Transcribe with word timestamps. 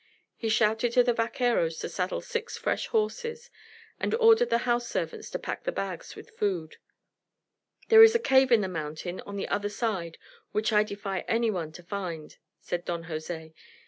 He 0.35 0.49
shouted 0.49 0.93
to 0.93 1.03
the 1.03 1.13
vaqueros 1.13 1.77
to 1.77 1.87
saddle 1.87 2.21
six 2.21 2.57
fresh 2.57 2.87
horses, 2.87 3.51
and 3.99 4.15
ordered 4.15 4.49
the 4.49 4.57
house 4.65 4.87
servants 4.87 5.29
to 5.29 5.37
pack 5.37 5.63
the 5.63 5.71
bags 5.71 6.15
with 6.15 6.35
food. 6.39 6.77
"There 7.89 8.01
is 8.01 8.15
a 8.15 8.19
cave 8.19 8.51
in 8.51 8.61
the 8.61 8.67
mountain 8.67 9.21
on 9.27 9.35
the 9.35 9.47
other 9.47 9.69
side 9.69 10.17
which 10.53 10.73
I 10.73 10.81
defy 10.81 11.19
anyone 11.27 11.71
to 11.73 11.83
find," 11.83 12.35
said 12.59 12.83
Don 12.83 13.03
Jose. 13.03 13.53